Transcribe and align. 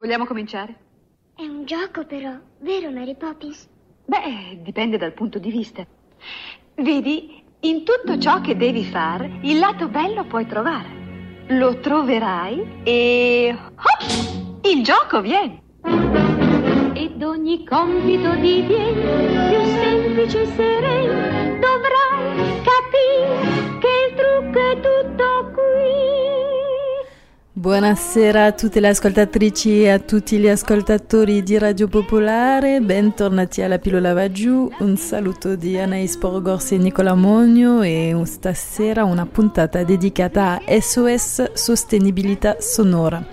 Vogliamo 0.00 0.26
cominciare? 0.26 0.76
È 1.34 1.42
un 1.42 1.64
gioco 1.64 2.06
però, 2.06 2.30
vero 2.60 2.88
Mary 2.92 3.16
Poppins? 3.16 3.68
Beh, 4.04 4.60
dipende 4.62 4.96
dal 4.96 5.12
punto 5.12 5.40
di 5.40 5.50
vista. 5.50 5.84
Vedi, 6.76 7.42
in 7.60 7.82
tutto 7.82 8.16
ciò 8.16 8.40
che 8.40 8.56
devi 8.56 8.84
fare, 8.84 9.40
il 9.42 9.58
lato 9.58 9.88
bello 9.88 10.24
puoi 10.24 10.46
trovare. 10.46 11.46
Lo 11.48 11.80
troverai 11.80 12.82
e... 12.84 13.52
Hop! 13.58 14.66
Il 14.66 14.84
gioco 14.84 15.20
viene. 15.20 15.62
Ed 16.94 17.20
ogni 17.20 17.66
compito 17.66 18.34
diviene 18.36 19.48
più 19.50 19.64
semplice 19.64 20.42
e 20.42 20.46
sereno. 20.46 21.58
Dovrai 21.58 22.62
capire 22.62 23.78
che 23.80 23.88
il 24.06 24.14
trucco 24.14 24.58
è 24.60 24.80
qui. 24.80 24.97
Buonasera 27.58 28.44
a 28.44 28.52
tutte 28.52 28.78
le 28.78 28.86
ascoltatrici 28.86 29.82
e 29.82 29.90
a 29.90 29.98
tutti 29.98 30.38
gli 30.38 30.46
ascoltatori 30.46 31.42
di 31.42 31.58
Radio 31.58 31.88
Popolare, 31.88 32.80
bentornati 32.80 33.62
alla 33.62 33.80
Pillola 33.80 34.12
Va 34.12 34.30
Giù, 34.30 34.70
un 34.78 34.96
saluto 34.96 35.56
di 35.56 35.76
Anais 35.76 36.16
Porogorsi 36.18 36.76
e 36.76 36.78
Nicola 36.78 37.16
Monio 37.16 37.82
e 37.82 38.14
stasera 38.26 39.02
una 39.02 39.26
puntata 39.26 39.82
dedicata 39.82 40.60
a 40.64 40.80
SOS 40.80 41.54
Sostenibilità 41.54 42.58
Sonora. 42.60 43.26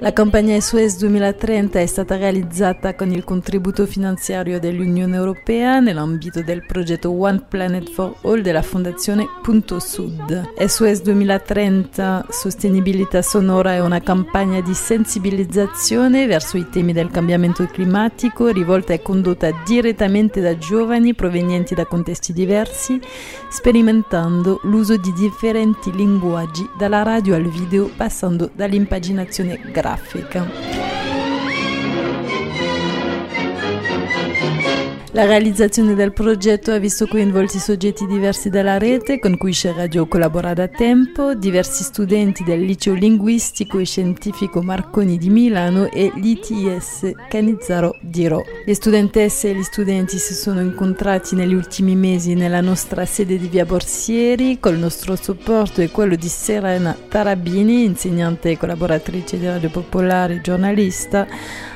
La 0.00 0.12
campagna 0.12 0.58
SOS 0.60 0.98
2030 0.98 1.80
è 1.80 1.86
stata 1.86 2.16
realizzata 2.16 2.94
con 2.94 3.10
il 3.10 3.24
contributo 3.24 3.84
finanziario 3.84 4.60
dell'Unione 4.60 5.16
Europea 5.16 5.80
nell'ambito 5.80 6.40
del 6.40 6.64
progetto 6.64 7.10
One 7.10 7.46
Planet 7.48 7.90
for 7.90 8.14
All 8.22 8.40
della 8.40 8.62
Fondazione 8.62 9.26
Punto 9.42 9.80
Sud. 9.80 10.52
SOS 10.56 11.02
2030 11.02 12.26
Sostenibilità 12.30 13.22
Sonora 13.22 13.72
è 13.72 13.80
una 13.80 14.00
campagna 14.00 14.60
di 14.60 14.72
sensibilizzazione 14.72 16.28
verso 16.28 16.58
i 16.58 16.68
temi 16.68 16.92
del 16.92 17.10
cambiamento 17.10 17.66
climatico 17.66 18.46
rivolta 18.52 18.92
e 18.92 19.02
condotta 19.02 19.50
direttamente 19.66 20.40
da 20.40 20.56
giovani 20.56 21.12
provenienti 21.12 21.74
da 21.74 21.86
contesti 21.86 22.32
diversi, 22.32 23.00
sperimentando 23.48 24.60
l'uso 24.64 24.96
di 24.96 25.12
differenti 25.12 25.90
linguaggi 25.92 26.68
dalla 26.76 27.02
radio 27.02 27.34
al 27.34 27.48
video 27.48 27.90
passando 27.94 28.50
dall'impaginazione 28.54 29.58
grafica 29.72 30.97
La 35.18 35.24
realizzazione 35.24 35.96
del 35.96 36.12
progetto 36.12 36.70
ha 36.70 36.78
visto 36.78 37.08
coinvolti 37.08 37.58
soggetti 37.58 38.06
diversi 38.06 38.50
della 38.50 38.78
rete 38.78 39.18
con 39.18 39.36
cui 39.36 39.52
Share 39.52 39.74
Radio 39.76 40.06
collabora 40.06 40.54
da 40.54 40.68
tempo, 40.68 41.34
diversi 41.34 41.82
studenti 41.82 42.44
del 42.44 42.60
liceo 42.60 42.94
linguistico 42.94 43.80
e 43.80 43.84
scientifico 43.84 44.62
Marconi 44.62 45.18
di 45.18 45.28
Milano 45.28 45.90
e 45.90 46.12
l'ITS 46.14 47.14
Canizzaro 47.28 47.96
di 48.00 48.28
Ro. 48.28 48.44
Le 48.64 48.74
studentesse 48.74 49.50
e 49.50 49.56
gli 49.56 49.62
studenti 49.64 50.18
si 50.18 50.34
sono 50.34 50.60
incontrati 50.60 51.34
negli 51.34 51.54
ultimi 51.54 51.96
mesi 51.96 52.34
nella 52.34 52.60
nostra 52.60 53.04
sede 53.04 53.38
di 53.38 53.48
Via 53.48 53.64
Borsieri 53.64 54.60
col 54.60 54.78
nostro 54.78 55.16
supporto 55.16 55.80
e 55.80 55.90
quello 55.90 56.14
di 56.14 56.28
Serena 56.28 56.96
Tarabini, 57.08 57.82
insegnante 57.82 58.52
e 58.52 58.56
collaboratrice 58.56 59.36
di 59.36 59.46
Radio 59.46 59.68
Popolare 59.68 60.34
e 60.34 60.40
giornalista. 60.42 61.26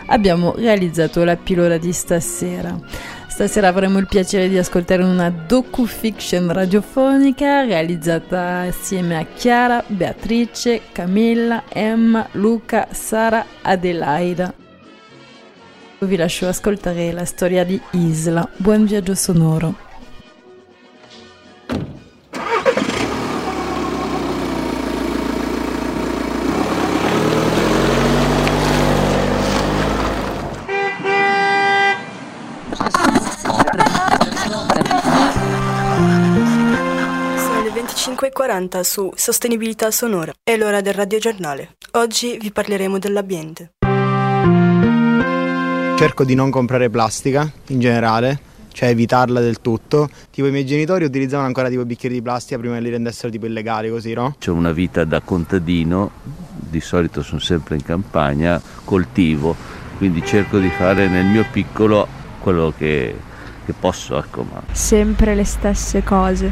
Abbiamo 0.07 0.55
realizzato 0.55 1.25
la 1.25 1.37
pillola 1.37 1.77
di 1.77 1.93
stasera. 1.93 2.79
Stasera 3.33 3.69
avremo 3.69 3.99
il 3.99 4.07
piacere 4.07 4.47
di 4.51 4.59
ascoltare 4.59 5.03
una 5.03 5.31
docu-fiction 5.31 6.53
radiofonica 6.53 7.65
realizzata 7.65 8.61
assieme 8.69 9.17
a 9.17 9.25
Chiara, 9.25 9.83
Beatrice, 9.87 10.83
Camilla, 10.93 11.63
Emma, 11.67 12.29
Luca, 12.33 12.89
Sara, 12.91 13.43
Adelaida. 13.63 14.53
Vi 16.01 16.17
lascio 16.17 16.47
ascoltare 16.47 17.11
la 17.11 17.25
storia 17.25 17.65
di 17.65 17.81
Isla. 17.93 18.47
Buon 18.59 18.85
viaggio 18.85 19.15
sonoro. 19.15 19.92
25.40 38.33 38.81
su 38.81 39.13
Sostenibilità 39.15 39.91
Sonora. 39.91 40.33
È 40.43 40.57
l'ora 40.57 40.81
del 40.81 40.95
radiogiornale. 40.95 41.77
Oggi 41.93 42.39
vi 42.41 42.51
parleremo 42.51 42.99
dell'ambiente. 42.99 43.73
Cerco 45.97 46.25
di 46.25 46.35
non 46.35 46.51
comprare 46.51 46.89
plastica 46.89 47.49
in 47.69 47.79
generale, 47.79 48.41
cioè 48.73 48.89
evitarla 48.89 49.41
del 49.41 49.61
tutto. 49.61 50.09
Tipo 50.31 50.47
i 50.47 50.51
miei 50.51 50.65
genitori 50.65 51.05
utilizzavano 51.05 51.47
ancora 51.47 51.69
tipo 51.69 51.85
bicchieri 51.85 52.15
di 52.17 52.23
plastica 52.23 52.59
prima 52.59 52.77
che 52.77 52.81
li 52.81 52.91
rendessero 52.91 53.31
tipo 53.31 53.47
illegali 53.47 53.91
così, 53.91 54.15
no? 54.15 54.35
C'ho 54.43 54.55
una 54.55 54.73
vita 54.73 55.05
da 55.05 55.21
contadino, 55.21 56.11
di 56.55 56.81
solito 56.81 57.23
sono 57.23 57.41
sempre 57.41 57.77
in 57.77 57.85
campagna, 57.85 58.61
coltivo, 58.85 59.55
quindi 59.99 60.25
cerco 60.25 60.59
di 60.59 60.71
fare 60.71 61.07
nel 61.07 61.27
mio 61.27 61.45
piccolo 61.53 62.09
quello 62.41 62.73
che, 62.77 63.15
che 63.65 63.73
posso, 63.79 64.19
ecco, 64.19 64.43
ma 64.43 64.63
sempre 64.73 65.35
le 65.35 65.45
stesse 65.45 66.03
cose, 66.03 66.51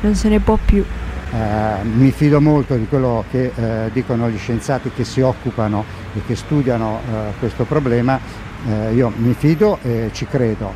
non 0.00 0.14
se 0.14 0.28
ne 0.30 0.40
può 0.40 0.58
più. 0.64 0.82
Eh, 1.30 1.84
mi 1.84 2.10
fido 2.10 2.40
molto 2.40 2.74
di 2.74 2.86
quello 2.88 3.24
che 3.30 3.52
eh, 3.54 3.90
dicono 3.92 4.30
gli 4.30 4.38
scienziati 4.38 4.90
che 4.94 5.04
si 5.04 5.20
occupano 5.20 5.84
e 6.14 6.22
che 6.26 6.34
studiano 6.34 7.00
eh, 7.00 7.38
questo 7.38 7.64
problema, 7.64 8.46
Eh, 8.66 8.92
io 8.94 9.12
mi 9.14 9.34
fido 9.34 9.78
e 9.82 10.10
ci 10.12 10.26
credo. 10.26 10.72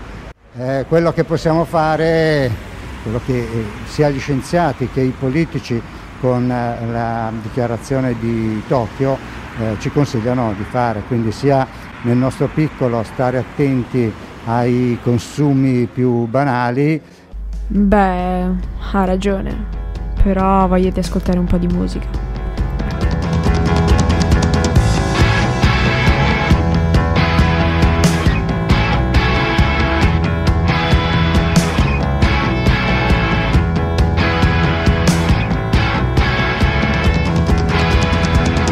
Eh, 0.56 0.84
quello 0.86 1.12
che 1.12 1.24
possiamo 1.24 1.64
fare, 1.64 2.48
quello 3.02 3.20
che 3.26 3.44
sia 3.86 4.08
gli 4.08 4.20
scienziati 4.20 4.88
che 4.88 5.00
i 5.00 5.12
politici 5.18 5.82
con 6.20 6.46
la 6.46 7.32
dichiarazione 7.42 8.14
di 8.20 8.62
Tokyo 8.68 9.18
ci 9.80 9.90
consigliano 9.90 10.54
di 10.56 10.62
fare, 10.62 11.02
quindi 11.08 11.32
sia 11.32 11.66
nel 12.02 12.16
nostro 12.16 12.46
piccolo 12.46 13.02
stare 13.02 13.38
attenti 13.38 14.12
ai 14.46 14.96
consumi 15.02 15.86
più 15.92 16.26
banali, 16.26 17.00
Beh, 17.66 18.44
ha 18.92 19.04
ragione, 19.04 19.66
però 20.22 20.66
voglio 20.68 20.90
di 20.90 20.98
ascoltare 21.00 21.38
un 21.38 21.46
po' 21.46 21.58
di 21.58 21.66
musica. 21.66 22.06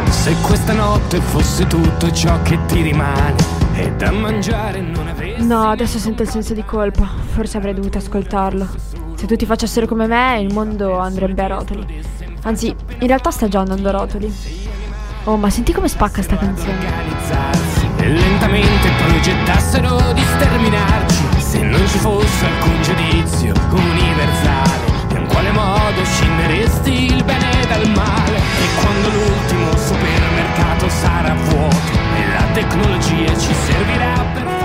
Se 0.08 0.36
questa 0.42 0.72
notte 0.74 1.18
fosse 1.20 1.66
tutto 1.66 2.12
ciò 2.12 2.40
che 2.42 2.58
ti 2.66 2.82
rimane 2.82 3.34
e 3.74 3.90
da 3.92 4.12
mangiare 4.12 4.80
non 4.80 5.08
avessi 5.08 5.44
No, 5.44 5.68
adesso 5.70 5.98
sento 5.98 6.22
il 6.22 6.28
senso 6.28 6.54
di 6.54 6.62
colpa, 6.64 7.08
forse 7.32 7.56
avrei 7.56 7.74
dovuto 7.74 7.98
ascoltarlo. 7.98 8.89
Se 9.20 9.26
tutti 9.26 9.44
facessero 9.44 9.84
come 9.86 10.06
me, 10.06 10.40
il 10.40 10.50
mondo 10.50 10.96
andrebbe 10.96 11.42
a 11.42 11.48
rotoli. 11.48 12.02
Anzi, 12.44 12.74
in 13.00 13.06
realtà 13.06 13.30
sta 13.30 13.48
già 13.48 13.60
andando 13.60 13.86
a 13.88 13.90
rotoli. 13.90 14.34
Oh, 15.24 15.36
ma 15.36 15.50
senti 15.50 15.74
come 15.74 15.88
spacca 15.88 16.22
sta 16.22 16.38
canzone. 16.38 16.78
e 17.98 18.08
lentamente 18.08 18.88
progettassero 19.04 20.12
di 20.14 20.22
sterminarci 20.22 21.38
se 21.38 21.62
non 21.62 21.86
ci 21.88 21.98
fosse 21.98 22.46
alcun 22.46 22.82
giudizio 22.82 23.52
universale 23.72 25.18
in 25.18 25.26
quale 25.26 25.50
modo 25.50 26.02
scinderesti 26.02 27.04
il 27.12 27.22
bene 27.22 27.66
dal 27.66 27.90
male 27.90 28.36
e 28.38 28.80
quando 28.80 29.08
l'ultimo 29.10 29.76
supermercato 29.76 30.88
sarà 30.88 31.34
vuoto 31.34 31.92
e 32.16 32.32
la 32.32 32.44
tecnologia 32.54 33.38
ci 33.38 33.52
servirà 33.52 34.24
per 34.32 34.59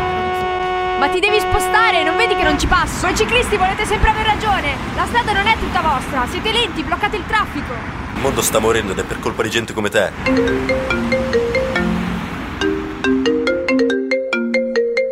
Ma 1.06 1.12
ti 1.12 1.20
devi 1.20 1.40
spostare, 1.40 2.04
non 2.04 2.18
vedi 2.18 2.34
che 2.34 2.42
non 2.42 2.58
ci 2.58 2.66
passo? 2.66 3.06
Voi 3.06 3.16
ciclisti 3.16 3.58
volete 3.58 3.86
sempre 3.86 4.10
aver 4.10 4.26
ragione. 4.26 4.74
La 4.96 5.06
strada 5.06 5.34
non 5.34 5.46
è 5.46 5.56
tutta 5.56 5.80
vostra. 5.80 6.26
Siete 6.26 6.52
lenti, 6.52 6.82
bloccate 6.82 7.16
il 7.16 7.24
traffico. 7.28 7.74
Il 8.16 8.22
mondo 8.22 8.42
sta 8.42 8.58
morendo 8.58 8.94
ed 8.94 8.98
è 8.98 9.04
per 9.04 9.20
colpa 9.20 9.44
di 9.44 9.52
gente 9.52 9.72
come 9.72 9.90
te. 9.90 10.12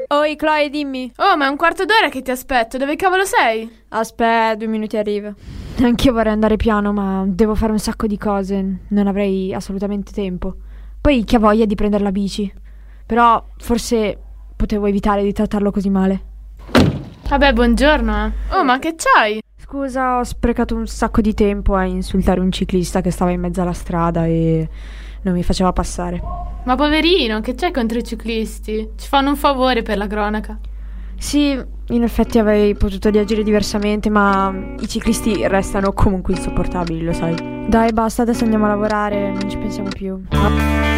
Oi, 0.08 0.36
Chloe, 0.36 0.70
dimmi. 0.72 1.12
Oh, 1.18 1.38
ma 1.38 1.46
è 1.46 1.50
un 1.50 1.58
quarto 1.58 1.86
d'ora 1.86 2.10
che 2.10 2.24
ti 2.24 2.32
aspetto. 2.32 2.80
Dove 2.80 2.96
cavolo 2.96 3.24
sei? 3.24 3.70
Aspetta, 3.90 4.56
due 4.56 4.68
minuti 4.68 4.98
arrivo. 4.98 5.36
Anch'io 5.80 6.12
vorrei 6.12 6.34
andare 6.34 6.56
piano, 6.56 6.92
ma 6.92 7.24
devo 7.28 7.54
fare 7.54 7.72
un 7.72 7.78
sacco 7.78 8.08
di 8.08 8.18
cose. 8.18 8.80
Non 8.88 9.06
avrei 9.06 9.54
assolutamente 9.54 10.12
tempo. 10.12 10.56
Poi 11.00 11.24
chi 11.24 11.36
ha 11.36 11.40
voglia 11.40 11.66
di 11.66 11.76
prendere 11.76 12.04
la 12.04 12.12
bici? 12.12 12.52
Però 13.06 13.46
forse 13.58 14.18
potevo 14.64 14.86
evitare 14.86 15.24
di 15.24 15.34
trattarlo 15.34 15.72
così 15.72 15.90
male. 15.90 16.22
Vabbè, 17.28 17.52
buongiorno. 17.52 18.26
eh. 18.26 18.32
Oh, 18.56 18.64
ma 18.64 18.80
che 18.80 18.96
c'hai? 18.96 19.42
Scusa, 19.58 20.20
ho 20.20 20.24
sprecato 20.24 20.74
un 20.74 20.88
sacco 20.88 21.20
di 21.20 21.34
tempo 21.34 21.76
a 21.76 21.84
insultare 21.84 22.40
un 22.40 22.50
ciclista 22.50 23.02
che 23.02 23.12
stava 23.12 23.32
in 23.32 23.42
mezzo 23.42 23.62
alla 23.62 23.74
strada 23.74 24.26
e 24.26 24.70
non 25.24 25.34
mi 25.34 25.44
faceva 25.44 25.74
passare. 25.74 26.22
Ma 26.64 26.76
poverino, 26.76 27.42
che 27.42 27.56
c'è 27.56 27.72
contro 27.72 27.98
i 27.98 28.06
ciclisti? 28.06 28.92
Ci 28.96 29.08
fanno 29.10 29.32
un 29.32 29.36
favore 29.36 29.82
per 29.82 29.98
la 29.98 30.08
cronaca. 30.08 30.58
Sì, 31.18 31.62
in 31.88 32.04
effetti 32.04 32.40
avrei 32.40 32.74
potuto 32.76 33.10
reagire 33.10 33.44
diversamente, 33.44 34.10
ma 34.10 34.54
i 34.80 34.88
ciclisti 34.88 35.46
restano 35.46 35.92
comunque 35.92 36.36
insopportabili, 36.36 37.04
lo 37.04 37.12
sai. 37.12 37.68
Dai, 37.68 37.92
basta, 37.92 38.22
adesso 38.22 38.46
andiamo 38.46 38.64
a 38.66 38.70
lavorare, 38.70 39.30
non 39.32 39.50
ci 39.50 39.58
pensiamo 39.58 39.90
più. 39.90 40.22
Think 40.30 40.93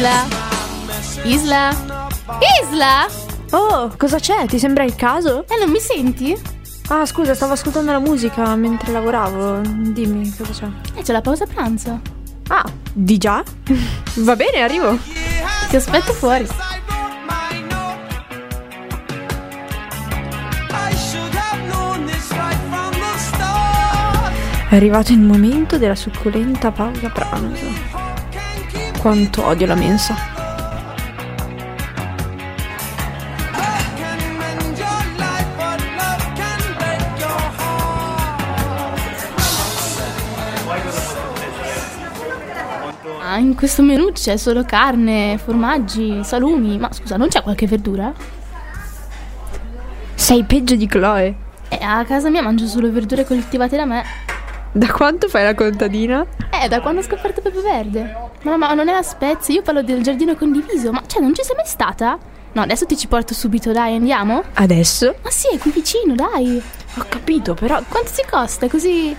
Isla? 0.00 0.26
Isla? 1.24 1.76
Isla? 2.62 3.06
Oh, 3.50 3.92
cosa 3.98 4.18
c'è? 4.18 4.46
Ti 4.46 4.58
sembra 4.58 4.82
il 4.82 4.94
caso? 4.94 5.44
Eh, 5.46 5.58
non 5.58 5.68
mi 5.68 5.78
senti? 5.78 6.34
Ah, 6.88 7.04
scusa, 7.04 7.34
stavo 7.34 7.52
ascoltando 7.52 7.92
la 7.92 7.98
musica 7.98 8.56
mentre 8.56 8.92
lavoravo. 8.92 9.60
Dimmi, 9.60 10.34
cosa 10.34 10.52
c'è? 10.52 10.98
Eh, 10.98 11.02
c'è 11.02 11.12
la 11.12 11.20
pausa 11.20 11.44
pranzo. 11.44 12.00
Ah, 12.48 12.64
di 12.94 13.18
già? 13.18 13.44
Va 14.24 14.36
bene, 14.36 14.62
arrivo. 14.62 14.96
Ti 15.68 15.76
aspetto 15.76 16.14
fuori. 16.14 16.46
È 24.66 24.76
arrivato 24.76 25.12
il 25.12 25.20
momento 25.20 25.76
della 25.76 25.94
succulenta 25.94 26.70
pausa 26.70 27.10
pranzo. 27.10 27.99
Quanto 29.00 29.46
odio 29.46 29.66
la 29.66 29.74
mensa. 29.74 30.14
Ah, 43.22 43.38
in 43.38 43.54
questo 43.54 43.80
menù 43.80 44.12
c'è 44.12 44.36
solo 44.36 44.64
carne, 44.64 45.38
formaggi, 45.42 46.22
salumi. 46.22 46.76
Ma 46.76 46.92
scusa, 46.92 47.16
non 47.16 47.28
c'è 47.28 47.40
qualche 47.42 47.66
verdura? 47.66 48.12
Sei 50.14 50.44
peggio 50.44 50.74
di 50.74 50.86
Chloe. 50.86 51.34
Eh, 51.68 51.82
a 51.82 52.04
casa 52.04 52.28
mia 52.28 52.42
mangio 52.42 52.66
solo 52.66 52.92
verdure 52.92 53.24
coltivate 53.24 53.76
da 53.76 53.86
me. 53.86 54.29
Da 54.72 54.86
quanto 54.92 55.28
fai 55.28 55.42
la 55.42 55.54
contadina? 55.54 56.24
Eh, 56.50 56.68
da 56.68 56.80
quando 56.80 57.00
ho 57.00 57.02
scoperto 57.02 57.40
Pepe 57.40 57.60
Verde. 57.60 58.16
Ma, 58.42 58.56
ma 58.56 58.72
non 58.72 58.88
è 58.88 58.92
a 58.92 59.02
Spezia, 59.02 59.52
io 59.54 59.62
parlo 59.62 59.82
del 59.82 60.00
giardino 60.00 60.36
condiviso. 60.36 60.92
Ma 60.92 61.02
cioè, 61.06 61.20
non 61.20 61.34
ci 61.34 61.42
sei 61.42 61.56
mai 61.56 61.66
stata? 61.66 62.16
No, 62.52 62.62
adesso 62.62 62.86
ti 62.86 62.96
ci 62.96 63.08
porto 63.08 63.34
subito, 63.34 63.72
dai, 63.72 63.96
andiamo? 63.96 64.44
Adesso? 64.54 65.16
Ma 65.22 65.30
sì, 65.30 65.48
è 65.52 65.58
qui 65.58 65.72
vicino, 65.72 66.14
dai. 66.14 66.62
Ho 66.96 67.04
capito, 67.08 67.54
però. 67.54 67.82
Quanto 67.88 68.12
ti 68.12 68.22
costa? 68.30 68.68
Così. 68.68 69.14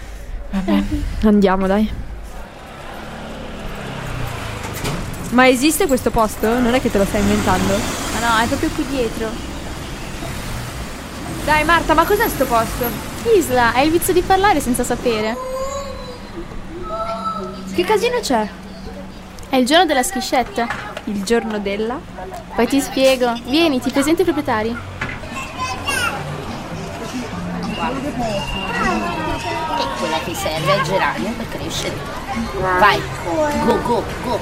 Vabbè, 0.52 0.84
andiamo, 1.24 1.68
dai. 1.68 1.92
Ma 5.32 5.48
esiste 5.50 5.88
questo 5.88 6.12
posto? 6.12 6.60
Non 6.60 6.74
è 6.74 6.82
che 6.82 6.90
te 6.90 6.98
lo 6.98 7.06
stai 7.06 7.22
inventando? 7.22 7.74
Ma 7.74 8.20
no, 8.28 8.44
è 8.44 8.48
proprio 8.48 8.70
qui 8.70 8.86
dietro. 8.86 9.30
Dai, 11.44 11.64
Marta, 11.66 11.94
ma 11.94 12.06
cos'è 12.06 12.28
sto 12.30 12.46
posto? 12.46 13.11
Isla, 13.24 13.74
hai 13.74 13.86
il 13.86 13.92
vizio 13.92 14.14
di 14.14 14.22
parlare 14.22 14.60
senza 14.60 14.84
sapere. 14.84 15.36
Che 17.74 17.84
casino 17.84 18.20
c'è? 18.20 18.50
È 19.50 19.56
il 19.56 19.66
giorno 19.66 19.86
della 19.86 20.04
schiscetta. 20.04 20.68
Il 21.06 21.24
giorno 21.24 21.60
della? 21.60 22.00
Poi 22.56 22.68
ti 22.68 22.82
spiego. 22.82 23.34
Vieni, 23.46 23.80
ti 23.80 23.92
presento 23.92 24.22
i 24.22 24.24
proprietari. 24.24 24.70
E 24.70 24.76
quella 29.98 30.20
che 30.24 30.34
serve 30.34 30.72
al 30.72 30.82
geranio 30.82 31.32
per 31.38 31.50
crescere. 31.50 31.96
Vai, 32.80 33.02
go, 33.66 33.82
go, 33.82 34.04
go. 34.24 34.40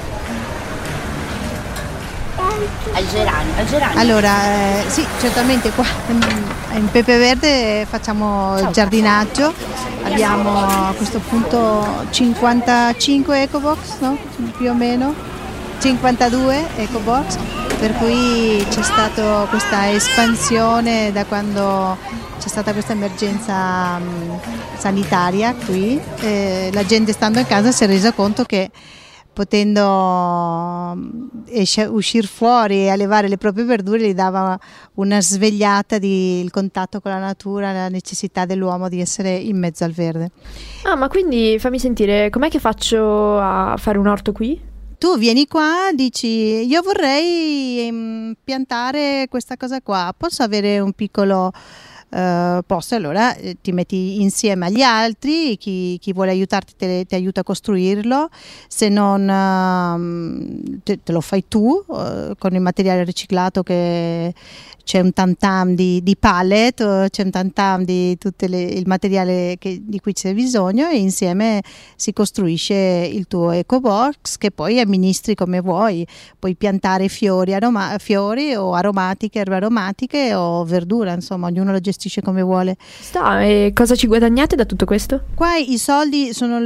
Al 2.93 3.07
geranio, 3.07 3.53
al 3.55 3.65
geranio. 3.67 3.99
Allora, 3.99 4.31
eh, 4.45 4.83
sì, 4.87 5.05
certamente 5.19 5.69
qua 5.71 5.85
mm, 6.11 6.77
in 6.77 6.89
Pepe 6.91 7.17
Verde 7.17 7.85
facciamo 7.89 8.69
giardinaggio, 8.71 9.53
abbiamo 10.03 10.57
a 10.57 10.93
questo 10.95 11.19
punto 11.19 12.05
55 12.09 13.41
ecobox, 13.43 13.99
no? 13.99 14.17
più 14.57 14.69
o 14.69 14.73
meno, 14.73 15.13
52 15.79 16.67
ecobox, 16.77 17.37
per 17.79 17.93
cui 17.93 18.65
c'è 18.69 18.81
stata 18.81 19.45
questa 19.49 19.91
espansione 19.91 21.11
da 21.11 21.25
quando 21.25 21.97
c'è 22.39 22.47
stata 22.47 22.73
questa 22.73 22.93
emergenza 22.93 23.99
mm, 23.99 24.35
sanitaria 24.77 25.53
qui, 25.53 25.99
eh, 26.21 26.69
la 26.73 26.85
gente 26.85 27.13
stando 27.13 27.39
in 27.39 27.47
casa 27.47 27.71
si 27.71 27.83
è 27.83 27.87
resa 27.87 28.11
conto 28.11 28.43
che 28.43 28.69
potendo 29.39 30.97
uscire 31.91 32.27
fuori 32.27 32.79
e 32.79 32.89
allevare 32.89 33.29
le 33.29 33.37
proprie 33.37 33.63
verdure 33.63 34.09
gli 34.09 34.13
dava 34.13 34.59
una 34.95 35.21
svegliata 35.21 35.97
di 35.97 36.41
il 36.41 36.51
contatto 36.51 36.99
con 36.99 37.11
la 37.11 37.19
natura, 37.19 37.71
la 37.71 37.87
necessità 37.87 38.43
dell'uomo 38.43 38.89
di 38.89 38.99
essere 38.99 39.33
in 39.35 39.57
mezzo 39.57 39.85
al 39.85 39.91
verde. 39.91 40.31
Ah, 40.83 40.97
ma 40.97 41.07
quindi 41.07 41.55
fammi 41.57 41.79
sentire, 41.79 42.29
com'è 42.29 42.49
che 42.49 42.59
faccio 42.59 43.39
a 43.39 43.75
fare 43.77 43.97
un 43.97 44.07
orto 44.07 44.33
qui? 44.33 44.59
Tu 44.97 45.17
vieni 45.17 45.47
qua, 45.47 45.91
dici 45.93 46.27
io 46.27 46.81
vorrei 46.81 47.89
mm, 47.89 48.31
piantare 48.43 49.27
questa 49.29 49.55
cosa 49.55 49.79
qua, 49.81 50.13
posso 50.17 50.43
avere 50.43 50.81
un 50.81 50.91
piccolo 50.91 51.53
eh, 52.09 52.61
posti, 52.65 52.95
allora 52.95 53.35
eh, 53.35 53.57
ti 53.61 53.71
metti 53.71 54.21
insieme 54.21 54.67
agli 54.67 54.81
altri, 54.81 55.57
chi, 55.57 55.97
chi 55.99 56.13
vuole 56.13 56.31
aiutarti 56.31 56.73
te, 56.75 57.05
ti 57.05 57.15
aiuta 57.15 57.41
a 57.41 57.43
costruirlo, 57.43 58.29
se 58.67 58.89
non 58.89 59.29
ehm, 59.29 60.81
te, 60.83 60.99
te 61.03 61.11
lo 61.11 61.21
fai 61.21 61.45
tu 61.47 61.83
eh, 61.93 62.33
con 62.37 62.53
il 62.53 62.61
materiale 62.61 63.03
riciclato 63.03 63.63
che 63.63 64.33
c'è 64.89 65.01
un 65.01 65.13
tantam 65.13 65.75
di, 65.75 66.01
di 66.01 66.15
pallet, 66.17 66.79
eh, 66.79 67.07
c'è 67.11 67.21
un 67.21 67.29
tantam 67.29 67.83
di 67.83 68.17
tutto 68.17 68.45
il 68.45 68.81
materiale 68.87 69.55
che- 69.59 69.83
di 69.83 69.99
cui 69.99 70.13
c'è 70.13 70.33
bisogno 70.33 70.89
e 70.89 70.97
insieme 70.97 71.61
si 71.95 72.11
costruisce 72.11 72.73
il 72.73 73.27
tuo 73.27 73.51
eco 73.51 73.79
box 73.81 74.37
che 74.37 74.49
poi 74.49 74.79
amministri 74.79 75.35
come 75.35 75.61
vuoi, 75.61 76.07
puoi 76.39 76.55
piantare 76.55 77.07
fiori, 77.07 77.53
aroma- 77.53 77.99
fiori 77.99 78.55
o 78.55 78.73
aromatiche, 78.73 79.37
erbe 79.37 79.57
aromatiche 79.57 80.33
o 80.33 80.63
verdura, 80.63 81.13
insomma 81.13 81.45
ognuno 81.45 81.71
lo 81.71 81.79
gestisce 81.79 82.23
come 82.23 82.41
vuole. 82.41 82.75
Sta, 82.99 83.43
e 83.43 83.71
cosa 83.75 83.93
ci 83.93 84.07
guadagnate 84.07 84.55
da 84.55 84.65
tutto 84.65 84.85
questo? 84.85 85.25
Qua 85.35 85.55
i 85.55 85.77
soldi 85.77 86.33
sono 86.33 86.59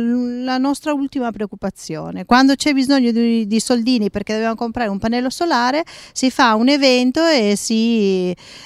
la 0.45 0.57
nostra 0.57 0.93
ultima 0.93 1.29
preoccupazione. 1.33 2.23
Quando 2.23 2.55
c'è 2.55 2.71
bisogno 2.71 3.11
di, 3.11 3.45
di 3.45 3.59
soldini 3.59 4.09
perché 4.09 4.31
dobbiamo 4.31 4.55
comprare 4.55 4.89
un 4.89 4.97
pannello 4.97 5.29
solare, 5.29 5.83
si 6.13 6.31
fa 6.31 6.55
un 6.55 6.69
evento 6.69 7.19
e 7.25 7.55
si, 7.57 8.11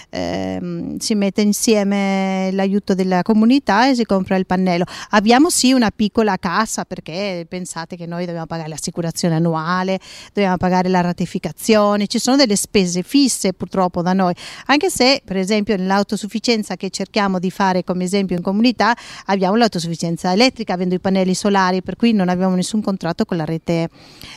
ehm, 0.09 0.97
si 0.97 1.15
mette 1.15 1.41
insieme 1.41 2.49
l'aiuto 2.51 2.93
della 2.93 3.21
comunità 3.21 3.89
e 3.89 3.95
si 3.95 4.03
compra 4.03 4.35
il 4.35 4.45
pannello. 4.45 4.85
Abbiamo 5.11 5.49
sì 5.49 5.71
una 5.71 5.91
piccola 5.91 6.37
cassa 6.37 6.85
perché 6.85 7.45
pensate 7.47 7.95
che 7.95 8.05
noi 8.05 8.25
dobbiamo 8.25 8.45
pagare 8.45 8.69
l'assicurazione 8.69 9.35
annuale, 9.35 9.99
dobbiamo 10.33 10.57
pagare 10.57 10.89
la 10.89 11.01
ratificazione, 11.01 12.07
ci 12.07 12.19
sono 12.19 12.35
delle 12.37 12.55
spese 12.55 13.03
fisse 13.03 13.53
purtroppo 13.53 14.01
da 14.01 14.13
noi, 14.13 14.33
anche 14.67 14.89
se 14.89 15.21
per 15.23 15.37
esempio 15.37 15.75
nell'autosufficienza 15.75 16.75
che 16.75 16.89
cerchiamo 16.89 17.39
di 17.39 17.51
fare 17.51 17.83
come 17.83 18.03
esempio 18.03 18.35
in 18.35 18.41
comunità 18.41 18.95
abbiamo 19.25 19.55
l'autosufficienza 19.55 20.31
elettrica 20.31 20.73
avendo 20.73 20.95
i 20.95 20.99
pannelli 20.99 21.33
solari 21.33 21.81
per 21.81 21.95
cui 21.95 22.13
non 22.13 22.29
abbiamo 22.29 22.55
nessun 22.55 22.81
contratto 22.81 23.25
con 23.25 23.37
la 23.37 23.45
rete 23.45 23.89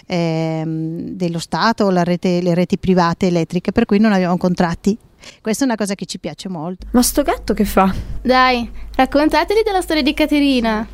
ehm, 0.07 1.11
dello 1.11 1.38
Stato 1.38 1.85
o 1.85 2.02
rete- 2.02 2.40
le 2.40 2.55
reti 2.55 2.79
private 2.79 3.26
elettriche 3.26 3.73
per 3.73 3.85
cui 3.87 3.99
non 3.99 4.12
abbiamo 4.12 4.37
contratti. 4.37 5.00
Questa 5.41 5.65
è 5.65 5.67
una 5.67 5.77
cosa 5.77 5.95
che 5.95 6.07
ci 6.07 6.19
piace 6.19 6.49
molto. 6.49 6.87
Ma 6.91 7.03
sto 7.03 7.23
gatto 7.23 7.55
che 7.55 7.65
fa? 7.65 7.95
Dai, 8.23 8.71
raccontateli 8.95 9.62
della 9.65 9.81
storia 9.81 10.03
di 10.03 10.15
Caterina. 10.15 10.87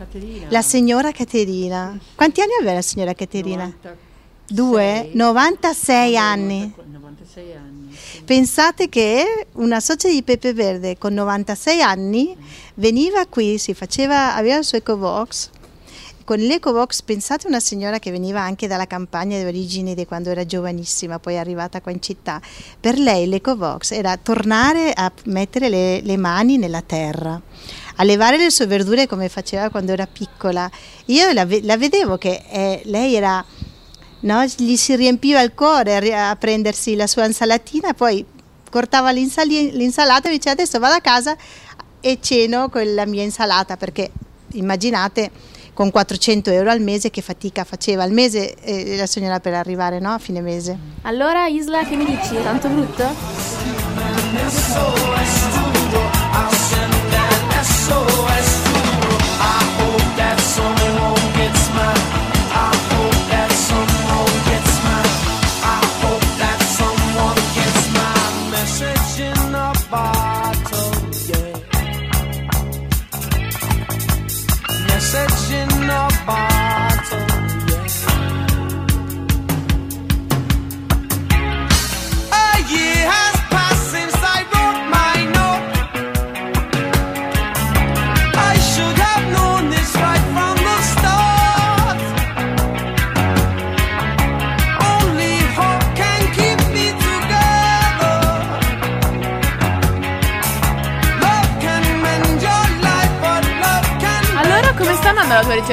La 0.49 0.63
signora 0.63 1.13
Caterina. 1.13 1.99
Quanti 2.15 2.41
anni 2.41 2.53
aveva 2.59 2.75
la 2.75 2.83
signora 2.83 3.13
Caterina? 3.15 3.73
Due? 4.49 5.11
96 5.13 6.17
anni. 6.17 6.73
Pensate 8.25 8.89
che 8.89 9.47
una 9.53 9.81
socia 9.81 10.09
di 10.09 10.23
Pepe 10.23 10.53
Verde 10.53 10.99
con 10.99 11.15
96 11.15 11.83
anni 11.83 12.37
veniva 12.75 13.27
qui, 13.27 13.59
si 13.59 13.75
faceva, 13.75 14.35
aveva 14.35 14.59
il 14.59 14.65
suo 14.65 14.79
EcoVox. 14.79 15.51
Con 16.27 16.39
l'EcoVox 16.39 17.03
pensate 17.03 17.47
a 17.47 17.51
una 17.51 17.61
signora 17.61 18.01
che 18.01 18.11
veniva 18.11 18.41
anche 18.41 18.67
dalla 18.67 18.89
campagna 18.89 19.39
di 19.39 19.45
origini 19.45 19.95
di 19.95 20.07
quando 20.07 20.29
era 20.31 20.45
giovanissima, 20.45 21.21
poi 21.21 21.35
è 21.35 21.37
arrivata 21.37 21.81
qua 21.81 21.93
in 21.93 22.03
città. 22.03 22.41
Per 22.81 22.99
lei 22.99 23.29
l'EcoVox 23.29 23.93
era 23.93 24.17
tornare 24.17 24.91
a 24.93 25.13
mettere 25.27 25.69
le, 25.69 26.01
le 26.01 26.17
mani 26.17 26.59
nella 26.59 26.83
terra 26.83 27.41
a 27.95 28.03
levare 28.03 28.39
le 28.39 28.51
sue 28.51 28.67
verdure 28.67 29.07
come 29.07 29.29
faceva 29.29 29.71
quando 29.71 29.93
era 29.93 30.09
piccola. 30.09 30.69
Io 31.05 31.33
la, 31.33 31.47
la 31.63 31.77
vedevo 31.77 32.19
che 32.19 32.43
eh, 32.51 32.83
lei 32.87 33.15
era, 33.15 33.45
no, 34.23 34.45
gli 34.57 34.75
si 34.75 34.97
riempiva 34.97 35.41
il 35.43 35.55
cuore 35.55 36.13
a, 36.13 36.35
prendersi 36.35 36.97
la 36.97 37.07
sua 37.07 37.27
insalatina, 37.27 37.95
poi 37.95 38.27
cortava 38.69 39.13
l'insalata 39.13 40.29
e 40.29 40.33
diceva 40.33 40.55
adesso 40.55 40.81
vado 40.81 40.97
a 40.97 41.01
casa 41.01 41.37
e 42.01 42.19
ceno 42.21 42.69
con 42.69 42.95
la 42.95 43.07
mia 43.07 43.23
insalata 43.23 43.77
perché 43.77 44.11
immaginate 44.55 45.55
con 45.77 45.91
400 45.91 46.51
euro 46.53 46.71
al 46.71 46.81
mese 46.81 47.11
che 47.11 47.21
fatica 47.21 47.63
faceva 47.65 48.03
al 48.03 48.11
mese 48.11 48.55
eh, 48.63 48.97
la 48.97 49.05
signora 49.05 49.41
per 49.41 49.53
arrivare 49.53 49.99
no, 49.99 50.15
a 50.15 50.19
fine 50.19 50.41
mese. 50.41 50.75
Allora, 51.03 51.49
Isla, 51.49 51.85
che 51.85 51.97
mi 51.97 52.07
dici? 52.07 52.35
È 52.35 52.43
tanto 52.43 52.69
brutto? 52.69 53.05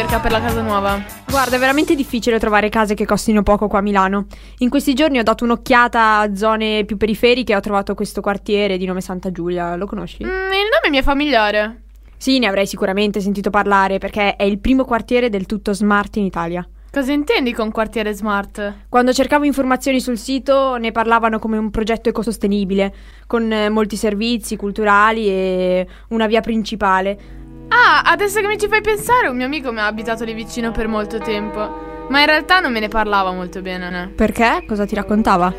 Ricerca 0.04 0.20
per 0.20 0.32
la 0.32 0.42
casa 0.42 0.62
nuova? 0.62 1.02
Guarda, 1.30 1.56
è 1.56 1.60
veramente 1.60 1.96
difficile 1.96 2.40
trovare 2.40 2.70
case 2.70 2.94
che 2.94 3.06
costino 3.06 3.42
poco 3.44 3.68
qua 3.68 3.80
a 3.80 3.82
Milano. 3.82 4.28
In 4.60 4.70
questi 4.70 4.94
giorni 4.94 5.20
ho 5.20 5.24
dato 5.24 5.44
un'occhiata 5.44 6.20
a 6.20 6.36
zone 6.36 6.84
più 6.86 6.98
periferiche 6.98 7.54
e 7.54 7.56
ho 7.56 7.60
trovato 7.60 7.96
questo 7.96 8.22
quartiere 8.22 8.78
di 8.78 8.86
nome 8.86 9.02
Santa 9.02 9.32
Giulia. 9.32 9.76
Lo 9.76 9.86
conosci? 9.86 10.24
Mm, 10.24 10.28
il 10.28 10.70
nome 10.72 10.90
mi 10.90 10.98
è 10.98 11.02
familiare. 11.02 11.84
Sì, 12.18 12.40
ne 12.40 12.48
avrei 12.48 12.68
sicuramente 12.68 13.20
sentito 13.20 13.50
parlare 13.50 13.98
perché 13.98 14.36
è 14.36 14.44
il 14.44 14.60
primo 14.60 14.86
quartiere 14.86 15.30
del 15.30 15.46
tutto 15.46 15.74
smart 15.74 16.16
in 16.18 16.26
Italia. 16.26 16.68
Cosa 16.92 17.12
intendi 17.12 17.54
con 17.54 17.72
quartiere 17.72 18.14
smart? 18.14 18.86
Quando 18.88 19.14
cercavo 19.14 19.46
informazioni 19.46 20.00
sul 20.00 20.18
sito 20.18 20.76
ne 20.78 20.92
parlavano 20.92 21.40
come 21.40 21.58
un 21.58 21.72
progetto 21.72 22.10
ecosostenibile, 22.10 22.94
con 23.26 23.52
eh, 23.52 23.70
molti 23.70 23.96
servizi 23.96 24.56
culturali 24.56 25.28
e 25.28 25.88
una 26.10 26.28
via 26.28 26.42
principale. 26.42 27.43
Ah, 27.86 28.00
adesso 28.06 28.40
che 28.40 28.48
mi 28.48 28.58
ci 28.58 28.70
fai 28.70 28.80
pensare, 28.80 29.28
un 29.28 29.36
mio 29.36 29.46
amico 29.46 29.74
mi 29.74 29.80
ha 29.80 29.88
abitato 29.88 30.24
lì 30.24 30.34
vicino 30.34 30.72
per 30.72 30.88
molto 30.88 31.18
tempo. 31.18 32.06
Ma 32.08 32.22
in 32.22 32.26
realtà 32.26 32.62
non 32.62 32.72
me 32.72 32.80
ne 32.80 32.88
parlava 32.88 33.34
molto 33.34 33.62
bene, 33.62 33.90
né? 33.90 34.12
Perché? 34.16 34.64
Cosa 34.66 34.86
ti 34.86 34.96
raccontava? 34.96 35.54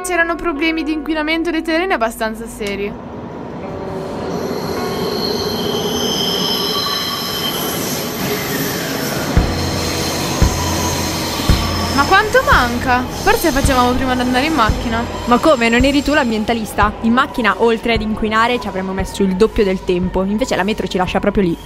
C'erano 0.00 0.36
problemi 0.36 0.84
di 0.84 0.92
inquinamento 0.92 1.50
dei 1.50 1.62
terreni 1.62 1.92
abbastanza 1.92 2.46
seri. 2.46 2.92
Ma 12.04 12.10
quanto 12.10 12.42
manca? 12.42 13.02
Forse 13.02 13.50
facevamo 13.50 13.92
prima 13.92 14.12
ad 14.12 14.20
andare 14.20 14.44
in 14.44 14.52
macchina. 14.52 15.02
Ma 15.24 15.38
come? 15.38 15.70
Non 15.70 15.84
eri 15.84 16.02
tu 16.02 16.12
l'ambientalista? 16.12 16.92
In 17.00 17.14
macchina, 17.14 17.54
oltre 17.62 17.94
ad 17.94 18.02
inquinare, 18.02 18.60
ci 18.60 18.68
avremmo 18.68 18.92
messo 18.92 19.22
il 19.22 19.36
doppio 19.36 19.64
del 19.64 19.84
tempo. 19.84 20.22
Invece 20.22 20.54
la 20.54 20.64
metro 20.64 20.86
ci 20.86 20.98
lascia 20.98 21.18
proprio 21.18 21.44
lì. 21.44 21.56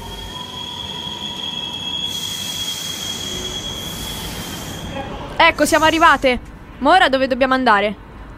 Ecco, 5.37 5.65
siamo 5.67 5.87
arrivate. 5.87 6.39
Ma 6.79 6.91
ora 6.91 7.09
dove 7.09 7.27
dobbiamo 7.27 7.55
andare? 7.55 7.97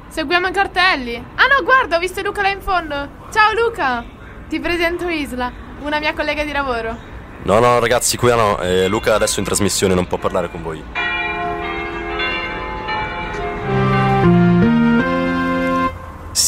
Seguiamo 0.08 0.48
i 0.48 0.52
cartelli. 0.52 1.16
Ah 1.16 1.46
no, 1.54 1.62
guarda, 1.64 1.96
ho 1.96 2.00
visto 2.00 2.22
Luca 2.22 2.40
là 2.40 2.48
in 2.48 2.62
fondo. 2.62 3.08
Ciao 3.30 3.52
Luca. 3.52 4.02
Ti 4.48 4.58
presento 4.58 5.06
Isla, 5.06 5.52
una 5.82 5.98
mia 5.98 6.14
collega 6.14 6.44
di 6.44 6.52
lavoro. 6.52 6.96
No, 7.42 7.58
no, 7.58 7.78
ragazzi, 7.78 8.16
qui 8.16 8.30
no. 8.30 8.58
Eh, 8.58 8.88
Luca 8.88 9.14
adesso 9.14 9.36
è 9.36 9.38
in 9.40 9.44
trasmissione, 9.44 9.92
non 9.92 10.06
può 10.06 10.16
parlare 10.16 10.50
con 10.50 10.62
voi. 10.62 11.09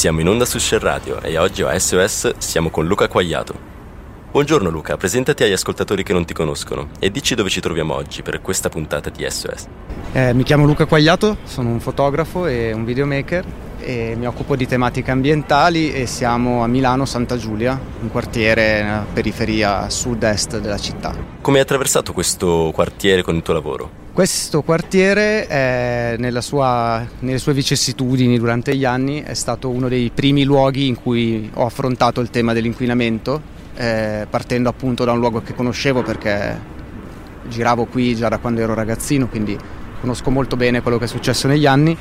Siamo 0.03 0.19
in 0.19 0.27
onda 0.27 0.45
su 0.45 0.59
Share 0.59 0.83
Radio 0.83 1.23
e 1.23 1.39
oggi 1.39 1.63
a 1.63 1.79
SOS 1.79 2.39
siamo 2.39 2.71
con 2.71 2.89
Luca 2.89 3.07
Quagliato. 3.07 3.55
Buongiorno 4.33 4.69
Luca, 4.69 4.97
presentati 4.97 5.45
agli 5.45 5.53
ascoltatori 5.53 6.03
che 6.03 6.13
non 6.13 6.25
ti 6.25 6.35
conoscono 6.35 6.89
e 6.99 7.09
dici 7.13 7.37
dove 7.37 7.49
ci 7.49 7.61
troviamo 7.61 7.95
oggi 7.95 8.23
per 8.23 8.41
questa 8.41 8.69
puntata 8.69 9.11
di 9.11 9.25
SOS. 9.25 9.69
Eh, 10.13 10.35
mi 10.35 10.43
chiamo 10.43 10.67
Luca 10.67 10.87
Quagliato, 10.87 11.37
sono 11.45 11.69
un 11.69 11.79
fotografo 11.79 12.49
e 12.49 12.73
un 12.73 12.85
videomaker 12.85 13.45
mi 14.17 14.27
occupo 14.27 14.57
di 14.57 14.67
tematiche 14.67 15.11
ambientali 15.11 15.93
e 15.93 16.07
siamo 16.07 16.63
a 16.63 16.67
Milano 16.67 17.05
Santa 17.05 17.37
Giulia, 17.37 17.79
un 18.01 18.11
quartiere 18.11 18.83
nella 18.83 19.07
periferia 19.13 19.89
sud-est 19.91 20.59
della 20.61 20.79
città. 20.79 21.15
Come 21.41 21.57
hai 21.57 21.63
attraversato 21.63 22.13
questo 22.13 22.71
quartiere 22.73 23.23
con 23.23 23.35
il 23.35 23.43
tuo 23.43 23.55
lavoro? 23.55 23.91
Questo 24.13 24.61
quartiere, 24.63 26.17
nella 26.19 26.43
sua- 26.43 27.07
nelle 27.21 27.39
sue 27.39 27.55
vicissitudini 27.55 28.39
durante 28.39 28.77
gli 28.77 28.85
anni, 28.85 29.23
è 29.23 29.35
stato 29.35 29.71
uno 29.71 29.89
dei 29.89 30.11
primi 30.15 30.45
luoghi 30.45 30.87
in 30.87 30.97
cui 30.97 31.51
ho 31.55 31.65
affrontato 31.65 32.21
il 32.21 32.29
tema 32.29 32.53
dell'inquinamento, 32.53 33.41
eh, 33.75 34.27
partendo 34.29 34.69
appunto 34.69 35.05
da 35.05 35.13
un 35.13 35.19
luogo 35.19 35.41
che 35.41 35.55
conoscevo 35.55 36.03
perché 36.03 36.61
giravo 37.49 37.87
qui 37.87 38.15
già 38.15 38.29
da 38.29 38.39
quando 38.39 38.61
ero 38.61 38.75
ragazzino, 38.75 39.29
quindi 39.29 39.59
conosco 40.03 40.31
molto 40.31 40.57
bene 40.57 40.83
quello 40.83 40.99
che 40.99 41.05
è 41.05 41.09
successo 41.09 41.47
negli 41.47 41.65
anni 41.65 41.97